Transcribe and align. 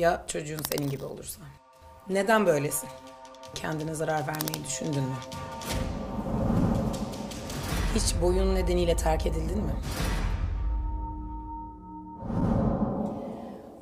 Ya 0.00 0.24
çocuğun 0.26 0.60
senin 0.72 0.90
gibi 0.90 1.04
olursa? 1.04 1.40
Neden 2.08 2.46
böylesin? 2.46 2.88
Kendine 3.54 3.94
zarar 3.94 4.20
vermeyi 4.26 4.64
düşündün 4.66 5.02
mü? 5.02 5.14
Hiç 7.94 8.14
boyun 8.22 8.54
nedeniyle 8.54 8.96
terk 8.96 9.26
edildin 9.26 9.58
mi? 9.58 9.72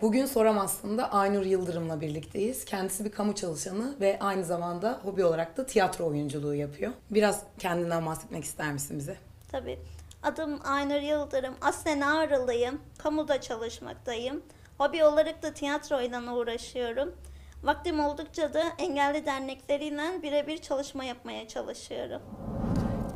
Bugün 0.02 0.26
Soram 0.26 0.58
aslında 0.58 1.12
Aynur 1.12 1.46
Yıldırım'la 1.46 2.00
birlikteyiz. 2.00 2.64
Kendisi 2.64 3.04
bir 3.04 3.12
kamu 3.12 3.34
çalışanı 3.34 3.96
ve 4.00 4.18
aynı 4.20 4.44
zamanda 4.44 5.00
hobi 5.04 5.24
olarak 5.24 5.56
da 5.56 5.66
tiyatro 5.66 6.06
oyunculuğu 6.06 6.54
yapıyor. 6.54 6.92
Biraz 7.10 7.42
kendinden 7.58 8.06
bahsetmek 8.06 8.44
ister 8.44 8.72
misin 8.72 8.98
bize? 8.98 9.16
Tabii. 9.52 9.78
Adım 10.22 10.60
Aynur 10.64 11.00
Yıldırım. 11.00 11.54
Aslen 11.60 12.00
Ağrılıyım. 12.00 12.80
Kamuda 12.98 13.40
çalışmaktayım. 13.40 14.42
Hobi 14.78 15.04
olarak 15.04 15.42
da 15.42 15.54
tiyatroyla 15.54 16.34
uğraşıyorum. 16.34 17.14
Vaktim 17.62 18.00
oldukça 18.00 18.54
da 18.54 18.62
engelli 18.78 19.26
dernekleriyle 19.26 20.22
birebir 20.22 20.58
çalışma 20.58 21.04
yapmaya 21.04 21.48
çalışıyorum. 21.48 22.22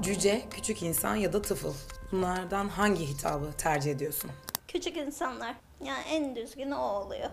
Cüce, 0.01 0.43
küçük 0.51 0.83
insan 0.83 1.17
ya 1.17 1.33
da 1.33 1.43
tıfıl. 1.43 1.75
Bunlardan 2.13 2.69
hangi 2.69 3.07
hitabı 3.07 3.53
tercih 3.59 3.91
ediyorsun? 3.91 4.31
Küçük 4.69 4.97
insanlar. 4.97 5.55
Yani 5.85 6.03
en 6.11 6.37
düzgünü 6.37 6.75
o 6.75 6.83
oluyor. 6.83 7.31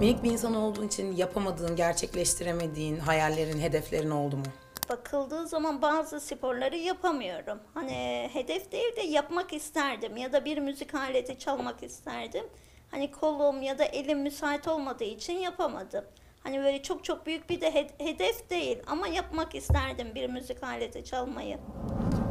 Minik 0.00 0.22
bir 0.22 0.30
insan 0.30 0.54
olduğun 0.54 0.86
için 0.86 1.16
yapamadığın, 1.16 1.76
gerçekleştiremediğin 1.76 2.96
hayallerin, 2.98 3.60
hedeflerin 3.60 4.10
oldu 4.10 4.36
mu? 4.36 4.44
Bakıldığı 4.88 5.46
zaman 5.46 5.82
bazı 5.82 6.20
sporları 6.20 6.76
yapamıyorum. 6.76 7.58
Hani 7.74 8.28
hedef 8.32 8.72
değil 8.72 8.96
de 8.96 9.00
yapmak 9.00 9.52
isterdim 9.52 10.16
ya 10.16 10.32
da 10.32 10.44
bir 10.44 10.58
müzik 10.58 10.94
aleti 10.94 11.38
çalmak 11.38 11.82
isterdim. 11.82 12.44
Hani 12.92 13.10
kolum 13.10 13.62
ya 13.62 13.78
da 13.78 13.84
elim 13.84 14.18
müsait 14.20 14.68
olmadığı 14.68 15.04
için 15.04 15.32
yapamadım. 15.38 16.04
Hani 16.42 16.58
böyle 16.58 16.82
çok 16.82 17.04
çok 17.04 17.26
büyük 17.26 17.50
bir 17.50 17.60
de 17.60 17.68
hed- 17.68 18.04
hedef 18.04 18.50
değil 18.50 18.78
ama 18.86 19.08
yapmak 19.08 19.54
isterdim 19.54 20.14
bir 20.14 20.26
müzik 20.30 20.62
aleti 20.64 21.04
çalmayı. 21.04 21.58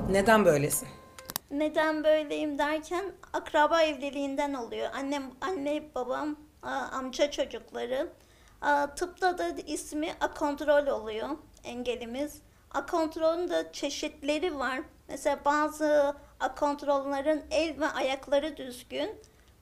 Neden 0.10 0.46
böylesin? 0.46 0.88
Neden 1.52 2.04
böyleyim 2.04 2.58
derken 2.58 3.06
akraba 3.34 3.82
evliliğinden 3.82 4.54
oluyor. 4.54 4.90
Annem, 4.96 5.24
anne, 5.42 5.84
babam, 5.96 6.36
amca 6.92 7.32
çocukları. 7.32 8.08
Tıpta 8.96 9.38
da 9.38 9.48
ismi 9.68 10.12
akontrol 10.22 10.88
oluyor 10.88 11.30
engelimiz. 11.64 12.42
Akontrolün 12.74 13.50
de 13.50 13.70
çeşitleri 13.74 14.60
var. 14.60 14.80
Mesela 15.08 15.40
bazı 15.46 16.16
akontrollerin 16.40 17.44
el 17.52 17.80
ve 17.80 17.88
ayakları 17.88 18.58
düzgün, 18.58 19.10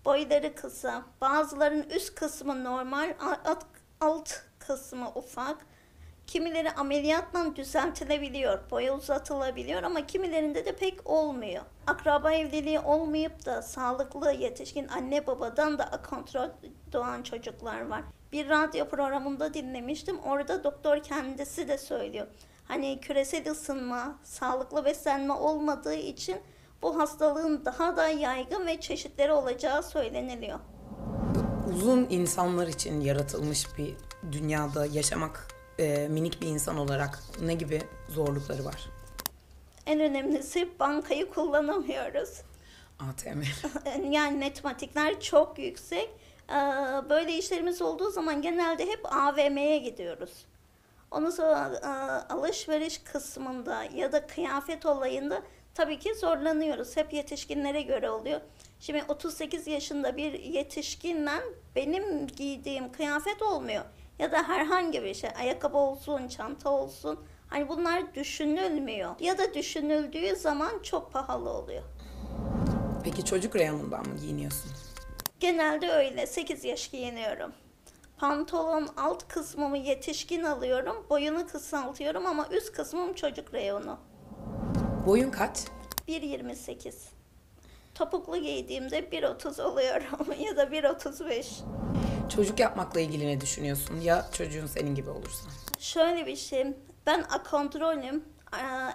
boyları 0.05 0.55
kısa. 0.55 1.03
Bazıların 1.22 1.83
üst 1.89 2.16
kısmı 2.16 2.64
normal, 2.64 3.14
alt, 3.45 3.66
alt 4.02 4.33
kısmı 4.59 5.11
ufak. 5.16 5.58
Kimileri 6.28 6.72
ameliyatla 6.72 7.55
düzeltilebiliyor, 7.55 8.59
boya 8.72 8.95
uzatılabiliyor 8.97 9.83
ama 9.83 10.08
kimilerinde 10.08 10.66
de 10.66 10.75
pek 10.75 11.09
olmuyor. 11.09 11.64
Akraba 11.88 12.31
evliliği 12.31 12.80
olmayıp 12.80 13.45
da 13.45 13.61
sağlıklı 13.61 14.31
yetişkin 14.31 14.88
anne 14.88 15.27
babadan 15.27 15.77
da 15.77 16.02
kontrol 16.09 16.50
doğan 16.94 17.23
çocuklar 17.23 17.81
var. 17.81 18.02
Bir 18.31 18.50
radyo 18.50 18.89
programında 18.89 19.53
dinlemiştim. 19.53 20.20
Orada 20.20 20.64
doktor 20.64 21.03
kendisi 21.03 21.67
de 21.67 21.77
söylüyor. 21.77 22.27
Hani 22.67 23.00
küresel 23.02 23.52
ısınma, 23.52 24.20
sağlıklı 24.23 24.86
beslenme 24.86 25.33
olmadığı 25.33 25.95
için 25.95 26.38
bu 26.81 26.99
hastalığın 26.99 27.66
daha 27.66 27.97
da 27.97 28.08
yaygın 28.08 28.67
ve 28.67 28.80
çeşitleri 28.81 29.31
olacağı 29.31 29.83
söyleniliyor. 29.83 30.59
Uzun 31.73 32.08
insanlar 32.09 32.67
için 32.67 33.02
yaratılmış 33.02 33.77
bir 33.77 33.95
dünyada 34.31 34.86
yaşamak 34.86 35.47
e, 35.80 36.08
minik 36.08 36.41
bir 36.41 36.47
insan 36.47 36.77
olarak 36.77 37.19
ne 37.41 37.53
gibi 37.53 37.81
zorlukları 38.09 38.66
var? 38.66 38.89
En 39.86 39.99
önemlisi 39.99 40.80
bankayı 40.80 41.30
kullanamıyoruz. 41.30 42.42
ATM. 42.99 43.42
yani 44.11 44.45
matematikler 44.45 45.20
çok 45.20 45.59
yüksek. 45.59 46.09
Ee, 46.49 46.54
Böyle 47.09 47.37
işlerimiz 47.37 47.81
olduğu 47.81 48.11
zaman 48.11 48.42
genelde 48.42 48.86
hep 48.87 49.14
AVM'ye 49.14 49.77
gidiyoruz. 49.77 50.45
Ondan 51.11 51.30
sonra 51.30 51.71
e, 51.83 51.87
alışveriş 52.33 52.98
kısmında 52.98 53.83
ya 53.83 54.11
da 54.11 54.27
kıyafet 54.27 54.86
olayında 54.86 55.42
tabii 55.80 56.00
ki 56.00 56.16
zorlanıyoruz. 56.16 56.98
Hep 56.98 57.14
yetişkinlere 57.14 57.82
göre 57.82 58.10
oluyor. 58.10 58.42
Şimdi 58.80 59.04
38 59.08 59.67
yaşında 59.67 60.17
bir 60.17 60.34
yetişkinle 60.34 61.32
benim 61.76 62.28
giydiğim 62.28 62.92
kıyafet 62.92 63.42
olmuyor. 63.42 63.84
Ya 64.20 64.32
da 64.32 64.44
herhangi 64.44 65.04
bir 65.04 65.14
şey, 65.14 65.30
ayakkabı 65.40 65.78
olsun, 65.78 66.28
çanta 66.28 66.70
olsun. 66.70 67.20
Hani 67.48 67.70
bunlar 67.70 68.16
düşünülmüyor. 68.16 69.16
Ya 69.20 69.38
da 69.38 69.54
düşünüldüğü 69.54 70.36
zaman 70.36 70.80
çok 70.84 71.14
pahalı 71.14 71.50
oluyor. 71.50 71.84
Peki 73.04 73.26
çocuk 73.26 73.56
reyonundan 73.56 74.08
mı 74.08 74.16
giyiniyorsun? 74.22 74.72
Genelde 75.40 75.92
öyle. 75.92 76.28
8 76.28 76.64
yaş 76.66 76.92
giyiniyorum. 76.92 77.54
Pantolon 78.17 78.88
alt 78.98 79.28
kısmımı 79.28 79.78
yetişkin 79.78 80.44
alıyorum. 80.44 81.06
Boyunu 81.10 81.48
kısaltıyorum 81.48 82.26
ama 82.26 82.48
üst 82.52 82.73
kısmım 82.73 83.14
çocuk 83.14 83.54
reyonu. 83.54 84.08
Boyun 85.09 85.31
kaç? 85.31 85.58
1.28. 86.08 86.93
Topuklu 87.95 88.37
giydiğimde 88.37 88.99
1.30 88.99 89.61
oluyorum 89.61 90.33
ya 90.39 90.58
da 90.58 90.64
1.35. 90.64 91.45
Çocuk 92.36 92.59
yapmakla 92.59 92.99
ilgili 92.99 93.27
ne 93.27 93.42
düşünüyorsun? 93.42 94.02
Ya 94.02 94.25
çocuğun 94.31 94.65
senin 94.65 94.95
gibi 94.95 95.09
olursa? 95.09 95.49
Şöyle 95.80 96.25
bir 96.25 96.36
şey. 96.36 96.67
Ben 97.05 97.21
akontrolüm. 97.21 98.23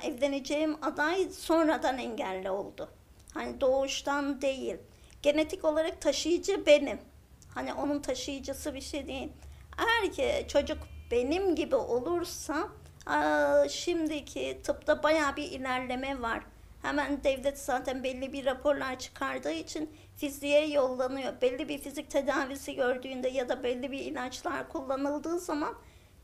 Evleneceğim 0.02 0.76
aday 0.84 1.28
sonradan 1.30 1.98
engelli 1.98 2.50
oldu. 2.50 2.88
Hani 3.34 3.60
doğuştan 3.60 4.42
değil. 4.42 4.76
Genetik 5.22 5.64
olarak 5.64 6.00
taşıyıcı 6.00 6.66
benim. 6.66 6.98
Hani 7.54 7.74
onun 7.74 8.00
taşıyıcısı 8.00 8.74
bir 8.74 8.80
şey 8.80 9.06
değil. 9.06 9.28
Eğer 9.78 10.12
ki 10.12 10.46
çocuk 10.48 10.78
benim 11.10 11.56
gibi 11.56 11.76
olursa 11.76 12.68
şimdiki 13.68 14.60
tıpta 14.64 15.02
bayağı 15.02 15.36
bir 15.36 15.50
ilerleme 15.50 16.22
var. 16.22 16.42
Hemen 16.82 17.24
devlet 17.24 17.58
zaten 17.58 18.04
belli 18.04 18.32
bir 18.32 18.46
raporlar 18.46 18.98
çıkardığı 18.98 19.52
için 19.52 19.90
fiziğe 20.16 20.66
yollanıyor. 20.66 21.32
Belli 21.42 21.68
bir 21.68 21.78
fizik 21.78 22.10
tedavisi 22.10 22.74
gördüğünde 22.74 23.28
ya 23.28 23.48
da 23.48 23.62
belli 23.62 23.92
bir 23.92 24.00
ilaçlar 24.00 24.68
kullanıldığı 24.68 25.38
zaman 25.38 25.74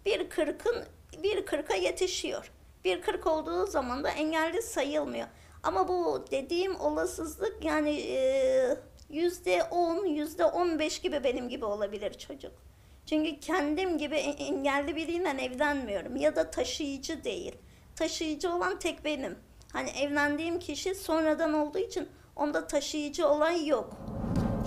bir 0.06 0.30
kırkın 0.30 0.84
bir 1.22 1.46
kırka 1.46 1.74
yetişiyor. 1.74 2.52
Bir 2.84 3.02
kırk 3.02 3.26
olduğu 3.26 3.66
zaman 3.66 4.04
da 4.04 4.10
engelli 4.10 4.62
sayılmıyor. 4.62 5.26
Ama 5.62 5.88
bu 5.88 6.24
dediğim 6.30 6.80
olasızlık 6.80 7.64
yani 7.64 7.91
yüzde 9.10 9.62
on, 9.62 10.04
yüzde 10.04 10.44
on 10.44 10.78
beş 10.78 10.98
gibi 11.00 11.24
benim 11.24 11.48
gibi 11.48 11.64
olabilir 11.64 12.14
çocuk. 12.14 12.52
Çünkü 13.06 13.40
kendim 13.40 13.98
gibi 13.98 14.16
en- 14.16 14.36
engelli 14.46 14.96
biriyle 14.96 15.28
evlenmiyorum 15.44 16.16
ya 16.16 16.36
da 16.36 16.50
taşıyıcı 16.50 17.24
değil. 17.24 17.54
Taşıyıcı 17.96 18.54
olan 18.54 18.78
tek 18.78 19.04
benim. 19.04 19.38
Hani 19.72 19.90
evlendiğim 19.90 20.58
kişi 20.58 20.94
sonradan 20.94 21.52
olduğu 21.54 21.78
için 21.78 22.08
onda 22.36 22.66
taşıyıcı 22.66 23.28
olan 23.28 23.50
yok. 23.50 23.96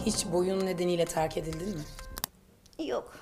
Hiç 0.05 0.25
boyun 0.25 0.65
nedeniyle 0.65 1.05
terk 1.05 1.37
edildin 1.37 1.69
mi? 1.69 1.83
Yok. 2.85 3.17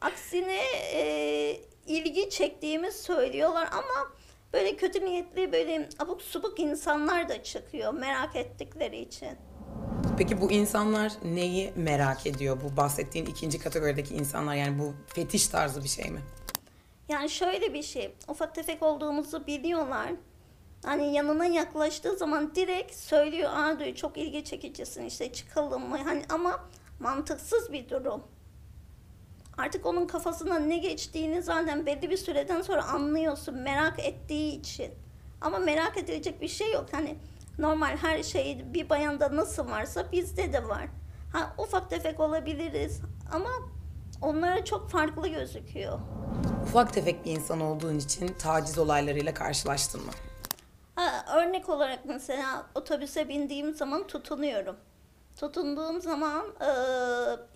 Aksine 0.00 0.60
e, 0.94 1.60
ilgi 1.86 2.30
çektiğimi 2.30 2.92
söylüyorlar 2.92 3.68
ama 3.72 4.12
böyle 4.52 4.76
kötü 4.76 5.04
niyetli 5.04 5.52
böyle 5.52 5.88
abuk 5.98 6.22
subuk 6.22 6.60
insanlar 6.60 7.28
da 7.28 7.42
çıkıyor 7.42 7.94
merak 7.94 8.36
ettikleri 8.36 8.98
için. 8.98 9.28
Peki 10.18 10.40
bu 10.40 10.52
insanlar 10.52 11.12
neyi 11.24 11.72
merak 11.76 12.26
ediyor? 12.26 12.58
Bu 12.64 12.76
bahsettiğin 12.76 13.26
ikinci 13.26 13.58
kategorideki 13.58 14.14
insanlar 14.14 14.54
yani 14.54 14.78
bu 14.78 14.94
fetiş 15.06 15.48
tarzı 15.48 15.84
bir 15.84 15.88
şey 15.88 16.10
mi? 16.10 16.20
Yani 17.08 17.30
şöyle 17.30 17.74
bir 17.74 17.82
şey, 17.82 18.14
ufak 18.28 18.54
tefek 18.54 18.82
olduğumuzu 18.82 19.46
biliyorlar. 19.46 20.10
Hani 20.84 21.12
yanına 21.14 21.46
yaklaştığı 21.46 22.16
zaman 22.16 22.54
direkt 22.54 22.94
söylüyor, 22.94 23.50
aa 23.54 23.94
çok 23.94 24.16
ilgi 24.16 24.44
çekicisin 24.44 25.04
işte 25.04 25.32
çıkalım 25.32 25.88
mı? 25.88 25.98
Hani 26.04 26.22
ama 26.28 26.64
mantıksız 27.00 27.72
bir 27.72 27.88
durum. 27.88 28.22
Artık 29.58 29.86
onun 29.86 30.06
kafasına 30.06 30.58
ne 30.58 30.78
geçtiğini 30.78 31.42
zaten 31.42 31.86
belli 31.86 32.10
bir 32.10 32.16
süreden 32.16 32.62
sonra 32.62 32.84
anlıyorsun 32.84 33.54
merak 33.54 33.98
ettiği 33.98 34.60
için. 34.60 34.92
Ama 35.40 35.58
merak 35.58 35.98
edilecek 35.98 36.40
bir 36.40 36.48
şey 36.48 36.72
yok. 36.72 36.86
Hani 36.92 37.16
normal 37.58 37.96
her 37.96 38.22
şey 38.22 38.64
bir 38.74 38.90
bayanda 38.90 39.36
nasıl 39.36 39.70
varsa 39.70 40.12
bizde 40.12 40.52
de 40.52 40.68
var. 40.68 40.86
Ha 41.32 41.54
ufak 41.58 41.90
tefek 41.90 42.20
olabiliriz 42.20 43.00
ama 43.32 43.50
onlara 44.22 44.64
çok 44.64 44.90
farklı 44.90 45.28
gözüküyor. 45.28 45.98
Ufak 46.62 46.92
tefek 46.92 47.24
bir 47.24 47.30
insan 47.30 47.60
olduğun 47.60 47.98
için 47.98 48.28
taciz 48.38 48.78
olaylarıyla 48.78 49.34
karşılaştın 49.34 50.04
mı? 50.04 50.12
Ha, 50.94 51.24
örnek 51.36 51.68
olarak 51.68 51.98
mesela 52.04 52.66
otobüse 52.74 53.28
bindiğim 53.28 53.74
zaman 53.74 54.06
tutunuyorum. 54.06 54.76
Tutunduğum 55.36 56.00
zaman 56.00 56.46
e, 56.60 56.70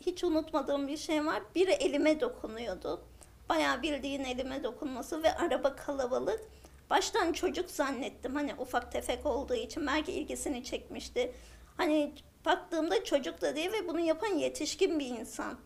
hiç 0.00 0.24
unutmadığım 0.24 0.88
bir 0.88 0.96
şey 0.96 1.26
var. 1.26 1.42
Biri 1.54 1.70
elime 1.70 2.20
dokunuyordu. 2.20 3.00
Bayağı 3.48 3.82
bildiğin 3.82 4.24
elime 4.24 4.64
dokunması 4.64 5.22
ve 5.22 5.36
araba 5.36 5.76
kalabalık. 5.76 6.40
Baştan 6.90 7.32
çocuk 7.32 7.70
zannettim. 7.70 8.34
Hani 8.34 8.54
ufak 8.58 8.92
tefek 8.92 9.26
olduğu 9.26 9.54
için 9.54 9.86
belki 9.86 10.12
ilgisini 10.12 10.64
çekmişti. 10.64 11.32
Hani 11.76 12.12
baktığımda 12.44 13.04
çocuk 13.04 13.40
da 13.40 13.56
değil 13.56 13.72
ve 13.72 13.88
bunu 13.88 14.00
yapan 14.00 14.34
yetişkin 14.38 14.98
bir 14.98 15.06
insan. 15.06 15.58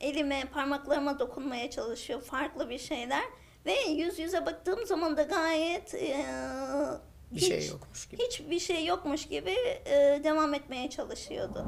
Elime, 0.00 0.42
parmaklarıma 0.52 1.18
dokunmaya 1.18 1.70
çalışıyor. 1.70 2.22
Farklı 2.22 2.70
bir 2.70 2.78
şeyler. 2.78 3.24
Ve 3.66 3.74
yüz 3.90 4.18
yüze 4.18 4.46
baktığım 4.46 4.86
zaman 4.86 5.16
da 5.16 5.22
gayet 5.22 5.94
e, 5.94 6.26
Bir 7.30 7.40
şey 7.40 7.60
hiç- 7.60 7.70
yokmuş 7.70 8.08
gibi. 8.08 8.22
hiçbir 8.26 8.58
şey 8.60 8.84
yokmuş 8.86 9.26
gibi 9.28 9.50
e, 9.86 10.20
devam 10.24 10.54
etmeye 10.54 10.90
çalışıyordu. 10.90 11.66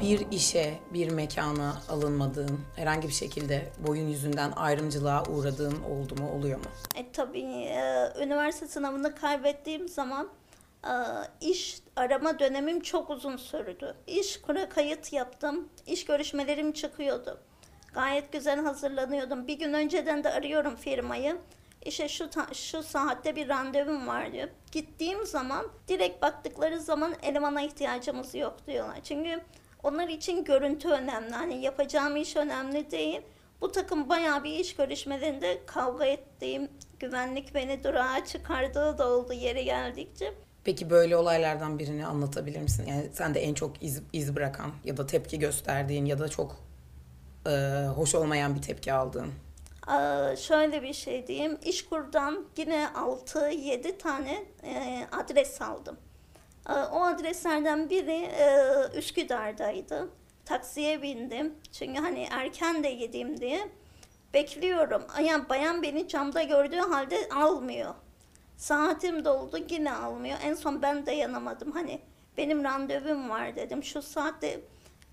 Bir 0.00 0.26
işe, 0.30 0.74
bir 0.92 1.10
mekana 1.10 1.76
alınmadığın, 1.88 2.60
herhangi 2.76 3.08
bir 3.08 3.12
şekilde 3.12 3.68
boyun 3.86 4.08
yüzünden 4.08 4.52
ayrımcılığa 4.56 5.22
uğradığın 5.22 5.82
oldu 5.82 6.22
mu, 6.22 6.30
oluyor 6.30 6.58
mu? 6.58 6.64
E, 6.94 7.12
tabii 7.12 7.40
e, 7.40 8.12
üniversite 8.22 8.68
sınavını 8.68 9.14
kaybettiğim 9.14 9.88
zaman 9.88 10.28
e, 10.84 10.92
iş 11.40 11.78
arama 11.96 12.38
dönemim 12.38 12.80
çok 12.80 13.10
uzun 13.10 13.36
sürdü. 13.36 13.94
İş 14.06 14.40
kura 14.40 14.68
kayıt 14.68 15.12
yaptım. 15.12 15.68
İş 15.86 16.04
görüşmelerim 16.04 16.72
çıkıyordu. 16.72 17.40
Gayet 17.94 18.32
güzel 18.32 18.60
hazırlanıyordum. 18.64 19.46
Bir 19.46 19.58
gün 19.58 19.72
önceden 19.72 20.24
de 20.24 20.30
arıyorum 20.30 20.76
firmayı. 20.76 21.36
İşte 21.84 22.08
şu 22.08 22.28
şu 22.52 22.82
saatte 22.82 23.36
bir 23.36 23.48
randevum 23.48 24.06
var 24.06 24.32
diyor. 24.32 24.48
Gittiğim 24.72 25.26
zaman 25.26 25.66
direkt 25.88 26.22
baktıkları 26.22 26.80
zaman 26.80 27.14
elemana 27.22 27.62
ihtiyacımız 27.62 28.34
yok 28.34 28.56
diyorlar. 28.66 28.98
Çünkü 29.04 29.40
onlar 29.82 30.08
için 30.08 30.44
görüntü 30.44 30.88
önemli. 30.88 31.30
Hani 31.30 31.62
yapacağım 31.62 32.16
iş 32.16 32.36
önemli 32.36 32.90
değil. 32.90 33.20
Bu 33.60 33.72
takım 33.72 34.08
bayağı 34.08 34.44
bir 34.44 34.52
iş 34.52 34.76
görüşmelerinde 34.76 35.60
kavga 35.66 36.04
ettiğim, 36.04 36.68
güvenlik 37.00 37.54
beni 37.54 37.84
durağa 37.84 38.24
çıkardığı 38.24 38.98
da 38.98 39.08
oldu 39.08 39.32
yeri 39.32 39.64
geldikçe. 39.64 40.34
Peki 40.64 40.90
böyle 40.90 41.16
olaylardan 41.16 41.78
birini 41.78 42.06
anlatabilir 42.06 42.60
misin? 42.60 42.86
Yani 42.88 43.06
sen 43.12 43.34
de 43.34 43.40
en 43.40 43.54
çok 43.54 43.82
iz, 43.82 44.02
iz 44.12 44.36
bırakan 44.36 44.70
ya 44.84 44.96
da 44.96 45.06
tepki 45.06 45.38
gösterdiğin 45.38 46.04
ya 46.04 46.18
da 46.18 46.28
çok 46.28 46.56
e, 47.46 47.50
hoş 47.96 48.14
olmayan 48.14 48.54
bir 48.54 48.62
tepki 48.62 48.92
aldığın. 48.92 49.32
Aa, 49.86 50.36
şöyle 50.36 50.82
bir 50.82 50.92
şey 50.92 51.26
diyeyim. 51.26 51.58
İşkur'dan 51.64 52.46
yine 52.56 52.88
6-7 52.94 53.98
tane 53.98 54.44
e, 54.64 55.06
adres 55.12 55.62
aldım. 55.62 55.96
Aa, 56.68 56.90
o 56.92 57.02
adreslerden 57.02 57.90
biri 57.90 58.12
e, 58.12 58.48
Üsküdar'daydı. 58.98 60.08
Taksiye 60.44 61.02
bindim. 61.02 61.54
Çünkü 61.72 62.00
hani 62.00 62.28
erken 62.30 62.84
de 62.84 62.90
gideyim 62.90 63.40
diye. 63.40 63.68
Bekliyorum. 64.34 65.02
Yani 65.22 65.48
bayan 65.48 65.82
beni 65.82 66.08
camda 66.08 66.42
gördüğü 66.42 66.80
halde 66.80 67.28
almıyor. 67.34 67.94
Saatim 68.56 69.24
doldu 69.24 69.58
yine 69.70 69.92
almıyor. 69.92 70.38
En 70.44 70.54
son 70.54 70.82
ben 70.82 71.06
dayanamadım. 71.06 71.72
Hani 71.72 72.00
benim 72.36 72.64
randevum 72.64 73.30
var 73.30 73.56
dedim. 73.56 73.84
Şu 73.84 74.02
saatte 74.02 74.60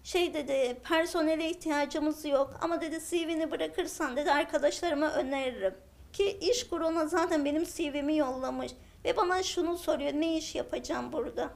şey 0.04 0.34
dedi 0.34 0.78
personele 0.84 1.50
ihtiyacımız 1.50 2.25
yok 2.25 2.54
ama 2.62 2.81
dedi 2.81 3.00
CV'ni 3.10 3.51
bırakırsan 3.51 4.18
dedi 4.18 4.31
arkadaşlarıma 4.31 5.12
öneririm. 5.12 5.74
Ki 6.13 6.38
iş 6.42 6.68
kuruna 6.68 7.08
zaten 7.08 7.46
benim 7.46 7.63
CV'mi 7.63 8.18
yollamış 8.18 8.72
ve 9.06 9.18
bana 9.18 9.44
şunu 9.44 9.78
soruyor 9.78 10.13
ne 10.13 10.38
iş 10.38 10.56
yapacağım 10.56 11.12
burada? 11.12 11.50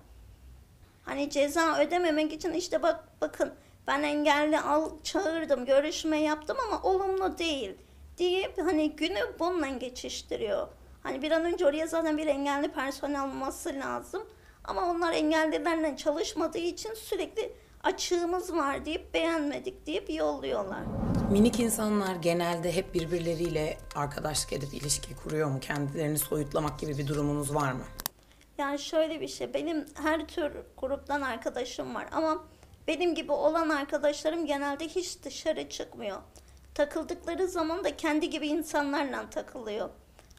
Hani 1.03 1.29
ceza 1.29 1.79
ödememek 1.79 2.33
için 2.33 2.53
işte 2.53 2.83
bak 2.83 3.03
bakın 3.21 3.53
ben 3.87 4.03
engelli 4.03 4.59
al 4.59 4.89
çağırdım 5.03 5.65
görüşme 5.65 6.21
yaptım 6.21 6.57
ama 6.67 6.81
olumlu 6.83 7.37
değil 7.37 7.75
diye 8.17 8.51
hani 8.63 8.95
günü 8.95 9.19
bununla 9.39 9.67
geçiştiriyor. 9.67 10.67
Hani 11.03 11.21
bir 11.21 11.31
an 11.31 11.45
önce 11.45 11.65
oraya 11.65 11.87
zaten 11.87 12.17
bir 12.17 12.27
engelli 12.27 12.67
personel 12.67 13.21
alması 13.21 13.69
lazım. 13.69 14.23
Ama 14.63 14.85
onlar 14.85 15.13
engellilerle 15.13 15.97
çalışmadığı 15.97 16.57
için 16.57 16.93
sürekli 16.93 17.53
açığımız 17.83 18.53
var 18.53 18.85
deyip 18.85 19.13
beğenmedik 19.13 19.87
deyip 19.87 20.09
yolluyorlar. 20.09 20.81
Minik 21.31 21.59
insanlar 21.59 22.15
genelde 22.15 22.75
hep 22.75 22.93
birbirleriyle 22.93 23.77
arkadaşlık 23.95 24.53
edip 24.53 24.73
ilişki 24.73 25.15
kuruyor 25.15 25.49
mu? 25.49 25.59
Kendilerini 25.59 26.17
soyutlamak 26.19 26.79
gibi 26.79 26.97
bir 26.97 27.07
durumunuz 27.07 27.55
var 27.55 27.71
mı? 27.71 27.83
Yani 28.57 28.79
şöyle 28.79 29.21
bir 29.21 29.27
şey, 29.27 29.53
benim 29.53 29.85
her 29.93 30.27
tür 30.27 30.51
gruptan 30.77 31.21
arkadaşım 31.21 31.95
var 31.95 32.07
ama 32.11 32.43
benim 32.87 33.15
gibi 33.15 33.31
olan 33.31 33.69
arkadaşlarım 33.69 34.45
genelde 34.45 34.87
hiç 34.87 35.23
dışarı 35.23 35.69
çıkmıyor. 35.69 36.17
Takıldıkları 36.75 37.47
zaman 37.47 37.83
da 37.83 37.97
kendi 37.97 38.29
gibi 38.29 38.47
insanlarla 38.47 39.29
takılıyor. 39.29 39.89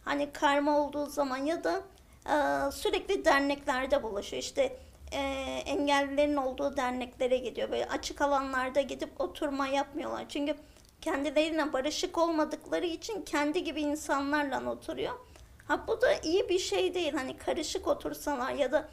Hani 0.05 0.33
karma 0.33 0.79
olduğu 0.81 1.07
zaman 1.07 1.37
ya 1.37 1.65
da 1.65 1.83
e, 2.27 2.71
sürekli 2.73 3.25
derneklerde 3.25 4.03
buluşuyor. 4.03 4.43
İşte 4.43 4.77
e, 5.13 5.19
engellilerin 5.67 6.37
olduğu 6.37 6.77
derneklere 6.77 7.37
gidiyor. 7.37 7.71
Böyle 7.71 7.87
açık 7.89 8.21
alanlarda 8.21 8.81
gidip 8.81 9.21
oturma 9.21 9.67
yapmıyorlar. 9.67 10.25
Çünkü 10.29 10.57
kendilerine 11.01 11.73
barışık 11.73 12.19
olmadıkları 12.19 12.87
için 12.87 13.23
kendi 13.23 13.65
gibi 13.65 13.81
insanlarla 13.81 14.71
oturuyor. 14.71 15.13
Ha 15.69 15.85
bu 15.89 16.01
da 16.01 16.13
iyi 16.25 16.49
bir 16.49 16.59
şey 16.59 16.95
değil. 16.95 17.13
Hani 17.13 17.37
karışık 17.37 17.87
otursalar 17.89 18.53
ya 18.53 18.73
da 18.73 18.89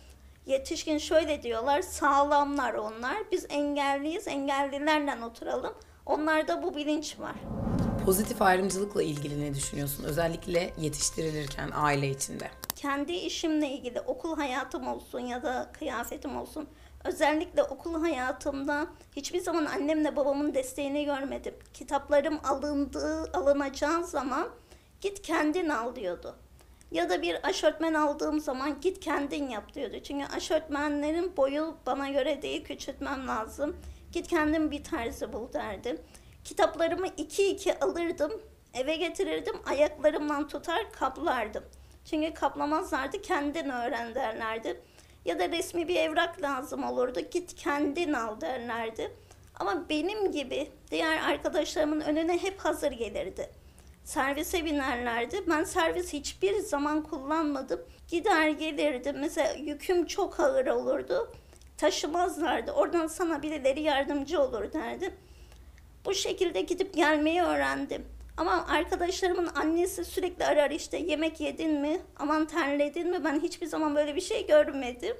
yetişkin 0.45 0.97
şöyle 0.97 1.43
diyorlar. 1.43 1.81
Sağlamlar 1.81 2.73
onlar. 2.73 3.17
Biz 3.31 3.45
engelliyiz. 3.49 4.27
Engellilerle 4.27 5.25
oturalım. 5.25 5.73
Onlarda 6.05 6.63
bu 6.63 6.75
bilinç 6.75 7.19
var. 7.19 7.35
Pozitif 8.05 8.41
ayrımcılıkla 8.41 9.03
ilgili 9.03 9.41
ne 9.41 9.55
düşünüyorsun? 9.55 10.03
Özellikle 10.03 10.73
yetiştirilirken 10.77 11.69
aile 11.75 12.09
içinde. 12.09 12.49
kendi 12.75 13.11
işimle 13.13 13.69
ilgili 13.69 14.01
okul 14.01 14.35
hayatım 14.37 14.87
olsun 14.87 15.19
ya 15.19 15.43
da 15.43 15.69
kıyafetim 15.79 16.37
olsun. 16.37 16.67
Özellikle 17.07 17.63
okul 17.63 18.01
hayatımda 18.01 18.87
hiçbir 19.15 19.39
zaman 19.39 19.65
annemle 19.65 20.15
babamın 20.15 20.53
desteğini 20.53 21.05
görmedim. 21.05 21.53
Kitaplarım 21.73 22.39
alındığı, 22.43 23.31
alınacağı 23.33 24.03
zaman 24.03 24.49
git 25.01 25.21
kendin 25.21 25.69
al 25.69 25.95
diyordu. 25.95 26.35
Ya 26.91 27.09
da 27.09 27.21
bir 27.21 27.47
aşörtmen 27.47 27.93
aldığım 27.93 28.39
zaman 28.39 28.81
git 28.81 28.99
kendin 28.99 29.49
yap 29.49 29.73
diyordu. 29.73 29.95
Çünkü 30.03 30.25
aşörtmenlerin 30.25 31.37
boyu 31.37 31.77
bana 31.85 32.09
göre 32.09 32.41
değil 32.41 32.63
küçültmem 32.63 33.27
lazım. 33.27 33.75
Git 34.11 34.27
kendin 34.27 34.71
bir 34.71 34.83
terzi 34.83 35.33
bul 35.33 35.53
derdi. 35.53 36.01
Kitaplarımı 36.43 37.07
iki 37.17 37.49
iki 37.49 37.79
alırdım, 37.79 38.31
eve 38.73 38.95
getirirdim, 38.95 39.55
ayaklarımdan 39.65 40.47
tutar 40.47 40.91
kaplardım. 40.91 41.63
Çünkü 42.05 42.33
kaplamazlardı, 42.33 43.21
kendin 43.21 43.69
öğren 43.69 44.15
derlerdi. 44.15 44.81
Ya 45.27 45.39
da 45.39 45.51
resmi 45.51 45.87
bir 45.87 45.95
evrak 45.95 46.41
lazım 46.41 46.83
olurdu, 46.83 47.19
git 47.31 47.55
kendin 47.55 48.13
al 48.13 48.41
derlerdi. 48.41 49.11
Ama 49.59 49.89
benim 49.89 50.31
gibi 50.31 50.71
diğer 50.91 51.29
arkadaşlarımın 51.29 52.01
önüne 52.01 52.37
hep 52.37 52.59
hazır 52.59 52.91
gelirdi. 52.91 53.49
Servise 54.03 54.65
binerlerdi. 54.65 55.43
Ben 55.47 55.63
servis 55.63 56.13
hiçbir 56.13 56.59
zaman 56.59 57.03
kullanmadım. 57.03 57.81
Gider 58.07 58.49
gelirdim. 58.49 59.15
Mesela 59.19 59.53
yüküm 59.53 60.05
çok 60.05 60.39
ağır 60.39 60.67
olurdu. 60.67 61.31
Taşımazlardı. 61.77 62.71
Oradan 62.71 63.07
sana 63.07 63.41
birileri 63.43 63.81
yardımcı 63.81 64.41
olur 64.41 64.73
derdi. 64.73 65.15
Bu 66.05 66.13
şekilde 66.13 66.61
gidip 66.61 66.93
gelmeyi 66.93 67.41
öğrendim. 67.41 68.05
Ama 68.37 68.65
arkadaşlarımın 68.67 69.49
annesi 69.55 70.05
sürekli 70.05 70.45
arar 70.45 70.71
işte 70.71 70.97
yemek 70.97 71.39
yedin 71.39 71.81
mi, 71.81 71.99
aman 72.19 72.45
terledin 72.45 73.09
mi? 73.09 73.23
Ben 73.23 73.39
hiçbir 73.39 73.67
zaman 73.67 73.95
böyle 73.95 74.15
bir 74.15 74.21
şey 74.21 74.47
görmedim. 74.47 75.17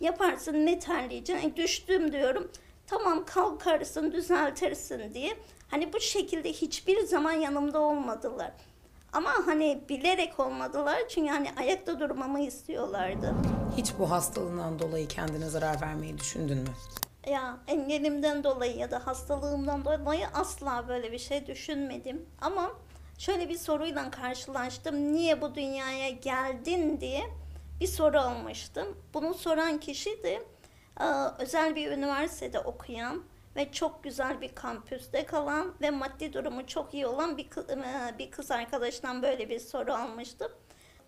Yaparsın 0.00 0.66
ne 0.66 0.78
terleyeceksin? 0.78 1.50
E, 1.50 1.56
düştüm 1.56 2.12
diyorum. 2.12 2.50
Tamam 2.86 3.24
kalkarsın, 3.24 4.12
düzeltirsin 4.12 5.14
diye. 5.14 5.36
Hani 5.70 5.92
bu 5.92 6.00
şekilde 6.00 6.52
hiçbir 6.52 7.00
zaman 7.06 7.32
yanımda 7.32 7.80
olmadılar. 7.80 8.52
Ama 9.12 9.30
hani 9.46 9.80
bilerek 9.88 10.40
olmadılar 10.40 10.98
çünkü 11.08 11.30
hani 11.30 11.48
ayakta 11.58 12.00
durmamı 12.00 12.40
istiyorlardı. 12.40 13.34
Hiç 13.76 13.92
bu 13.98 14.10
hastalığından 14.10 14.78
dolayı 14.78 15.08
kendine 15.08 15.48
zarar 15.48 15.80
vermeyi 15.80 16.18
düşündün 16.18 16.58
mü? 16.58 16.68
Ya 17.26 17.58
engelimden 17.66 18.44
dolayı 18.44 18.76
ya 18.76 18.90
da 18.90 19.06
hastalığımdan 19.06 19.84
dolayı 19.84 20.26
asla 20.34 20.88
böyle 20.88 21.12
bir 21.12 21.18
şey 21.18 21.46
düşünmedim. 21.46 22.26
Ama 22.40 22.72
şöyle 23.18 23.48
bir 23.48 23.58
soruyla 23.58 24.10
karşılaştım. 24.10 25.12
Niye 25.12 25.40
bu 25.40 25.54
dünyaya 25.54 26.10
geldin 26.10 27.00
diye 27.00 27.22
bir 27.80 27.86
soru 27.86 28.18
almıştım. 28.18 28.98
Bunu 29.14 29.34
soran 29.34 29.80
kişi 29.80 30.22
de 30.22 30.42
e, 31.00 31.04
özel 31.38 31.76
bir 31.76 31.90
üniversitede 31.90 32.60
okuyan 32.60 33.22
ve 33.56 33.72
çok 33.72 34.04
güzel 34.04 34.40
bir 34.40 34.54
kampüste 34.54 35.26
kalan 35.26 35.74
ve 35.80 35.90
maddi 35.90 36.32
durumu 36.32 36.66
çok 36.66 36.94
iyi 36.94 37.06
olan 37.06 37.36
bir 37.36 37.50
kız, 37.50 37.70
e, 37.70 38.14
bir 38.18 38.30
kız 38.30 38.50
arkadaştan 38.50 39.22
böyle 39.22 39.48
bir 39.48 39.58
soru 39.58 39.92
almıştım. 39.92 40.52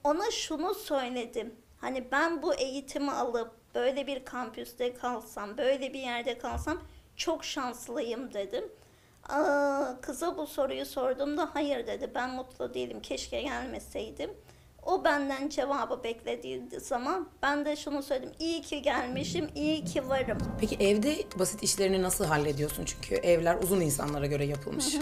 Ona 0.05 0.31
şunu 0.31 0.75
söyledim. 0.75 1.55
Hani 1.81 2.13
ben 2.13 2.43
bu 2.43 2.55
eğitimi 2.55 3.13
alıp 3.13 3.62
böyle 3.75 4.07
bir 4.07 4.25
kampüste 4.25 4.95
kalsam, 4.95 5.59
böyle 5.59 5.93
bir 5.93 6.01
yerde 6.01 6.39
kalsam 6.39 6.79
çok 7.17 7.45
şanslıyım 7.45 8.35
dedim. 8.35 8.65
Aa, 9.29 10.01
kıza 10.01 10.37
bu 10.39 10.47
soruyu 10.47 10.87
sorduğumda 10.87 11.51
hayır 11.55 11.87
dedi. 11.87 12.11
Ben 12.15 12.31
mutlu 12.31 12.75
değilim. 12.75 13.01
Keşke 13.03 13.43
gelmeseydim. 13.43 14.31
O 14.87 15.05
benden 15.05 15.49
cevabı 15.49 16.05
beklediği 16.05 16.63
zaman 16.81 17.29
ben 17.43 17.65
de 17.65 17.77
şunu 17.77 18.03
söyledim. 18.03 18.33
İyi 18.39 18.63
ki 18.63 18.83
gelmişim, 18.83 19.51
iyi 19.55 19.85
ki 19.85 20.09
varım. 20.09 20.39
Peki 20.61 20.77
evde 20.77 21.17
basit 21.39 21.63
işlerini 21.63 22.03
nasıl 22.03 22.25
hallediyorsun? 22.25 22.85
Çünkü 22.85 23.15
evler 23.15 23.57
uzun 23.63 23.81
insanlara 23.81 24.27
göre 24.27 24.45
yapılmış. 24.45 24.97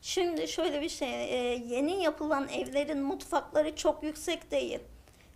Şimdi 0.00 0.48
şöyle 0.48 0.80
bir 0.80 0.88
şey, 0.88 1.08
e, 1.24 1.54
yeni 1.54 2.02
yapılan 2.02 2.48
evlerin 2.48 3.02
mutfakları 3.02 3.76
çok 3.76 4.02
yüksek 4.02 4.50
değil. 4.50 4.80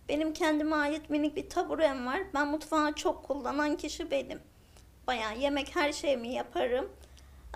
Benim 0.09 0.33
kendime 0.33 0.75
ait 0.75 1.09
minik 1.09 1.35
bir 1.35 1.49
taburem 1.49 2.07
var. 2.07 2.19
Ben 2.33 2.47
mutfağı 2.47 2.93
çok 2.93 3.23
kullanan 3.23 3.77
kişi 3.77 4.11
benim. 4.11 4.41
Bayağı 5.07 5.37
yemek 5.37 5.75
her 5.75 5.93
şeyimi 5.93 6.27
yaparım. 6.27 6.89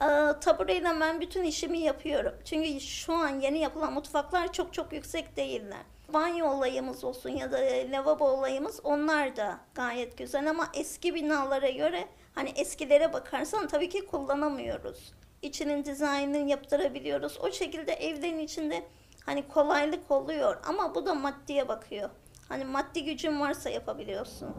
Ee, 0.01 0.39
tabureyle 0.41 0.99
ben 0.99 1.21
bütün 1.21 1.43
işimi 1.43 1.79
yapıyorum. 1.79 2.33
Çünkü 2.45 2.79
şu 2.79 3.13
an 3.13 3.39
yeni 3.39 3.59
yapılan 3.59 3.93
mutfaklar 3.93 4.53
çok 4.53 4.73
çok 4.73 4.93
yüksek 4.93 5.37
değiller. 5.37 5.81
Banyo 6.13 6.47
olayımız 6.47 7.03
olsun 7.03 7.29
ya 7.29 7.51
da 7.51 7.57
lavabo 7.91 8.25
olayımız 8.25 8.79
onlar 8.83 9.35
da 9.35 9.59
gayet 9.75 10.17
güzel 10.17 10.49
ama 10.49 10.67
eski 10.73 11.15
binalara 11.15 11.69
göre 11.69 12.07
hani 12.35 12.49
eskilere 12.49 13.13
bakarsan 13.13 13.67
tabii 13.67 13.89
ki 13.89 14.05
kullanamıyoruz. 14.05 15.13
İçinin 15.41 15.85
dizaynını 15.85 16.49
yaptırabiliyoruz. 16.49 17.37
O 17.41 17.51
şekilde 17.51 17.93
evlerin 17.93 18.39
içinde 18.39 18.83
hani 19.25 19.47
kolaylık 19.47 20.11
oluyor 20.11 20.57
ama 20.67 20.95
bu 20.95 21.05
da 21.05 21.13
maddiye 21.13 21.67
bakıyor. 21.67 22.09
Hani 22.51 22.65
maddi 22.65 23.03
gücün 23.05 23.39
varsa 23.39 23.69
yapabiliyorsun. 23.69 24.49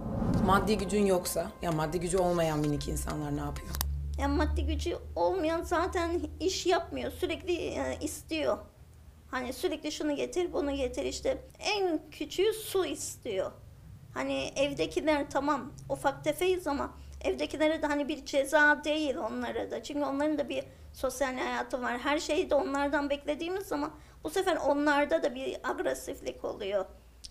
Maddi 0.46 0.78
gücün 0.78 1.06
yoksa, 1.06 1.46
ya 1.62 1.72
maddi 1.72 2.00
gücü 2.00 2.18
olmayan 2.18 2.58
minik 2.58 2.88
insanlar 2.88 3.36
ne 3.36 3.40
yapıyor? 3.40 3.68
Yani 4.18 4.36
maddi 4.36 4.66
gücü 4.66 4.98
olmayan 5.16 5.62
zaten 5.62 6.20
iş 6.40 6.66
yapmıyor. 6.66 7.12
Sürekli 7.12 7.52
e, 7.52 7.98
istiyor. 8.00 8.58
Hani 9.30 9.52
sürekli 9.52 9.92
şunu 9.92 10.16
getir, 10.16 10.52
bunu 10.52 10.76
getir 10.76 11.04
işte. 11.04 11.38
En 11.58 12.00
küçüğü 12.10 12.52
su 12.52 12.86
istiyor. 12.86 13.52
Hani 14.14 14.52
evdekiler 14.56 15.30
tamam 15.30 15.72
ufak 15.88 16.24
tefeyiz 16.24 16.66
ama 16.66 16.90
evdekilere 17.24 17.82
de 17.82 17.86
hani 17.86 18.08
bir 18.08 18.26
ceza 18.26 18.84
değil 18.84 19.16
onlara 19.16 19.70
da. 19.70 19.82
Çünkü 19.82 20.04
onların 20.04 20.38
da 20.38 20.48
bir 20.48 20.64
sosyal 20.92 21.34
hayatı 21.36 21.82
var. 21.82 21.98
Her 21.98 22.18
şeyi 22.18 22.50
de 22.50 22.54
onlardan 22.54 23.10
beklediğimiz 23.10 23.66
zaman 23.66 23.90
bu 24.24 24.30
sefer 24.30 24.56
onlarda 24.56 25.22
da 25.22 25.34
bir 25.34 25.58
agresiflik 25.64 26.44
oluyor. 26.44 26.84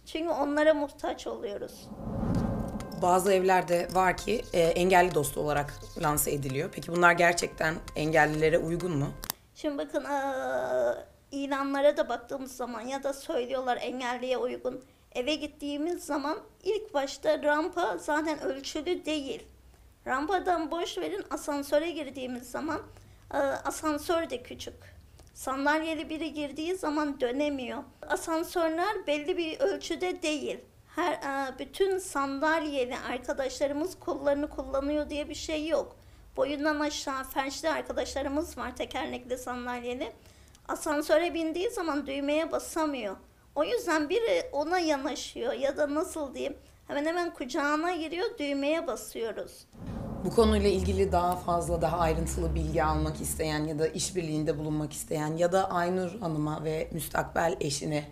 Çünkü 0.05 0.29
onlara 0.29 0.73
muhtaç 0.73 1.27
oluyoruz. 1.27 1.87
Bazı 3.01 3.33
evlerde 3.33 3.87
var 3.93 4.17
ki 4.17 4.41
e, 4.53 4.59
engelli 4.59 5.15
dostu 5.15 5.39
olarak 5.39 5.73
lanse 6.01 6.31
ediliyor. 6.31 6.69
Peki 6.73 6.91
bunlar 6.91 7.11
gerçekten 7.11 7.75
engellilere 7.95 8.57
uygun 8.57 8.97
mu? 8.97 9.07
Şimdi 9.55 9.77
bakın 9.77 10.03
eee, 10.03 10.93
ilanlara 11.31 11.97
da 11.97 12.09
baktığımız 12.09 12.51
zaman 12.55 12.81
ya 12.81 13.03
da 13.03 13.13
söylüyorlar 13.13 13.77
engelliye 13.81 14.37
uygun. 14.37 14.81
Eve 15.15 15.35
gittiğimiz 15.35 16.03
zaman 16.05 16.37
ilk 16.63 16.93
başta 16.93 17.43
rampa 17.43 17.97
zaten 17.97 18.41
ölçülü 18.41 19.05
değil. 19.05 19.43
Rampadan 20.07 20.71
boş 20.71 20.97
verin 20.97 21.23
asansöre 21.29 21.91
girdiğimiz 21.91 22.51
zaman 22.51 22.81
eee, 23.33 23.39
asansör 23.39 24.29
de 24.29 24.43
küçük. 24.43 24.75
Sandalyeli 25.33 26.09
biri 26.09 26.33
girdiği 26.33 26.75
zaman 26.75 27.19
dönemiyor. 27.21 27.83
Asansörler 28.11 29.07
belli 29.07 29.37
bir 29.37 29.59
ölçüde 29.59 30.21
değil. 30.21 30.59
Her 30.95 31.11
eee, 31.13 31.53
bütün 31.59 31.97
sandalyeli 31.97 32.95
arkadaşlarımız 33.11 33.99
kollarını 33.99 34.49
kullanıyor 34.49 35.09
diye 35.09 35.29
bir 35.29 35.35
şey 35.35 35.67
yok. 35.67 35.95
Boyundan 36.37 36.79
aşağı 36.79 37.23
felçli 37.23 37.69
arkadaşlarımız 37.69 38.57
var 38.57 38.75
tekerlekli 38.75 39.37
sandalyeli. 39.37 40.11
Asansöre 40.67 41.33
bindiği 41.33 41.69
zaman 41.69 42.07
düğmeye 42.07 42.51
basamıyor. 42.51 43.15
O 43.55 43.63
yüzden 43.63 44.09
biri 44.09 44.49
ona 44.51 44.79
yanaşıyor 44.79 45.53
ya 45.53 45.77
da 45.77 45.95
nasıl 45.95 46.33
diyeyim 46.33 46.57
hemen 46.87 47.05
hemen 47.05 47.33
kucağına 47.33 47.91
giriyor 47.91 48.37
düğmeye 48.37 48.87
basıyoruz. 48.87 49.65
Bu 50.25 50.29
konuyla 50.29 50.69
ilgili 50.69 51.11
daha 51.11 51.35
fazla, 51.35 51.81
daha 51.81 51.97
ayrıntılı 51.97 52.55
bilgi 52.55 52.83
almak 52.83 53.21
isteyen 53.21 53.63
ya 53.63 53.79
da 53.79 53.87
işbirliğinde 53.87 54.59
bulunmak 54.59 54.93
isteyen 54.93 55.37
ya 55.37 55.51
da 55.51 55.71
Aynur 55.71 56.19
Hanım'a 56.19 56.63
ve 56.63 56.89
müstakbel 56.91 57.57
eşine 57.59 58.07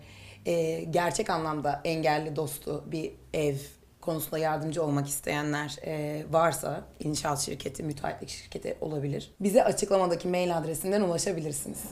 e, 0.46 0.80
gerçek 0.80 1.30
anlamda 1.30 1.80
engelli 1.84 2.36
dostu 2.36 2.84
bir 2.86 3.12
ev 3.34 3.56
konusunda 4.00 4.38
yardımcı 4.38 4.82
olmak 4.82 5.08
isteyenler 5.08 5.76
e, 5.84 6.24
varsa 6.30 6.84
inşaat 7.00 7.38
şirketi, 7.38 7.82
müteahhitlik 7.82 8.28
şirketi 8.28 8.76
olabilir. 8.80 9.30
Bize 9.40 9.64
açıklamadaki 9.64 10.28
mail 10.28 10.58
adresinden 10.58 11.00
ulaşabilirsiniz. 11.00 11.82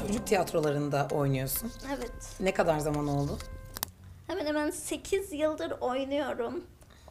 Çocuk 0.00 0.26
tiyatrolarında 0.26 1.08
oynuyorsun. 1.12 1.72
Evet. 1.96 2.12
Ne 2.40 2.54
kadar 2.54 2.78
zaman 2.78 3.08
oldu? 3.08 3.38
Hemen 4.26 4.46
hemen 4.46 4.70
8 4.70 5.32
yıldır 5.32 5.70
oynuyorum. 5.70 6.64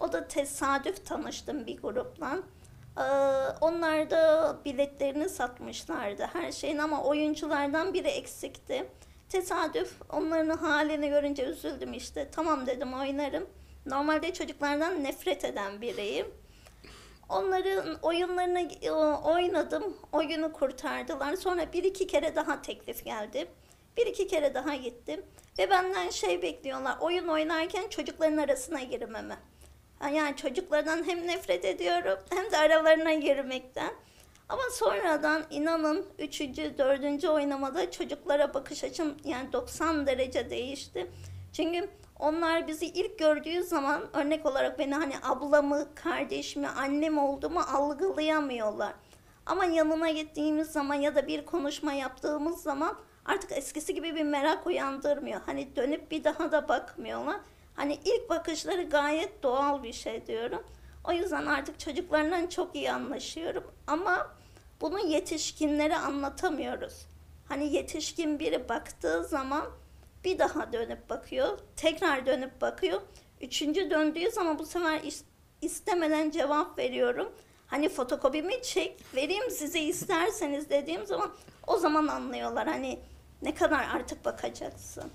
O 0.04 0.12
da 0.12 0.28
tesadüf 0.28 1.06
tanıştım 1.06 1.68
bir 1.68 1.82
grupla. 1.82 2.40
Ee, 2.98 3.02
onlar 3.62 4.10
da 4.10 4.56
biletlerini 4.66 5.30
satmışlardı 5.30 6.24
her 6.34 6.52
şeyin 6.52 6.78
ama 6.78 7.04
oyunculardan 7.04 7.94
biri 7.94 8.08
eksikti. 8.08 8.90
Tesadüf 9.30 10.02
onların 10.10 10.58
halini 10.58 11.10
görünce 11.10 11.44
üzüldüm 11.44 11.94
işte. 11.94 12.30
Tamam 12.32 12.68
dedim 12.68 12.94
oynarım. 12.94 13.50
Normalde 13.86 14.34
çocuklardan 14.34 15.04
nefret 15.04 15.46
eden 15.46 15.82
biriyim. 15.82 16.28
Onların 17.30 18.00
oyunlarını 18.02 18.60
e, 18.82 18.92
oynadım. 18.92 19.98
Oyunu 20.12 20.54
kurtardılar. 20.54 21.36
Sonra 21.36 21.74
bir 21.74 21.84
iki 21.84 22.08
kere 22.08 22.36
daha 22.36 22.62
teklif 22.62 23.06
geldi. 23.06 23.48
Bir 23.98 24.06
iki 24.06 24.28
kere 24.28 24.54
daha 24.54 24.76
gittim. 24.76 25.26
Ve 25.60 25.70
benden 25.70 26.10
şey 26.10 26.42
bekliyorlar. 26.42 26.98
Oyun 27.02 27.28
oynarken 27.28 27.90
çocukların 27.90 28.38
arasına 28.38 28.80
girmemi. 28.80 29.38
Yani 30.10 30.36
çocuklardan 30.36 31.04
hem 31.08 31.28
nefret 31.28 31.66
ediyorum 31.66 32.20
hem 32.30 32.52
de 32.52 32.58
aralarına 32.58 33.14
girmekten. 33.14 33.94
Ama 34.50 34.64
sonradan 34.72 35.44
inanın 35.50 36.06
üçüncü, 36.20 36.78
dördüncü 36.78 37.28
oynamada 37.28 37.92
çocuklara 37.92 38.54
bakış 38.54 38.84
açım 38.84 39.18
yani 39.26 39.54
90 39.54 40.08
derece 40.08 40.50
değişti. 40.50 41.12
Çünkü 41.54 41.90
onlar 42.20 42.68
bizi 42.68 42.86
ilk 42.86 43.20
gördüğü 43.20 43.64
zaman 43.64 44.04
örnek 44.14 44.46
olarak 44.46 44.80
beni 44.80 44.96
hani 44.96 45.14
ablamı, 45.24 45.96
kardeşimi, 45.96 46.68
annem 46.68 47.18
olduğumu 47.18 47.60
algılayamıyorlar. 47.60 48.94
Ama 49.46 49.66
yanına 49.66 50.10
gittiğimiz 50.10 50.72
zaman 50.72 50.96
ya 50.96 51.16
da 51.16 51.28
bir 51.28 51.46
konuşma 51.46 51.94
yaptığımız 51.94 52.62
zaman 52.62 52.98
artık 53.26 53.52
eskisi 53.52 53.94
gibi 53.94 54.16
bir 54.16 54.24
merak 54.24 54.68
uyandırmıyor. 54.68 55.42
Hani 55.46 55.76
dönüp 55.76 56.12
bir 56.12 56.24
daha 56.24 56.52
da 56.52 56.68
bakmıyorlar. 56.68 57.38
Hani 57.76 58.00
ilk 58.06 58.30
bakışları 58.30 58.84
gayet 58.84 59.44
doğal 59.44 59.84
bir 59.84 59.94
şey 59.94 60.28
diyorum. 60.28 60.64
O 61.04 61.12
yüzden 61.12 61.46
artık 61.46 61.80
çocuklarla 61.80 62.50
çok 62.50 62.76
iyi 62.76 62.92
anlaşıyorum. 62.92 63.64
Ama 63.88 64.32
bunu 64.82 65.00
yetişkinlere 65.08 65.98
anlatamıyoruz. 65.98 67.06
Hani 67.50 67.74
yetişkin 67.74 68.40
biri 68.40 68.70
baktığı 68.70 69.24
zaman 69.24 69.66
bir 70.24 70.40
daha 70.40 70.74
dönüp 70.74 71.10
bakıyor, 71.10 71.58
tekrar 71.76 72.26
dönüp 72.26 72.62
bakıyor. 72.62 73.02
Üçüncü 73.42 73.90
döndüğü 73.90 74.32
zaman 74.32 74.60
bu 74.60 74.66
sefer 74.66 75.00
is- 75.00 75.24
istemeden 75.62 76.30
cevap 76.32 76.78
veriyorum. 76.80 77.32
Hani 77.68 77.90
fotokopimi 77.90 78.62
çek, 78.62 79.00
vereyim 79.16 79.52
size 79.52 79.80
isterseniz 79.80 80.70
dediğim 80.70 81.06
zaman 81.06 81.32
o 81.68 81.78
zaman 81.78 82.08
anlıyorlar. 82.08 82.68
Hani 82.68 83.00
ne 83.42 83.54
kadar 83.56 83.88
artık 83.96 84.26
bakacaksın. 84.26 85.12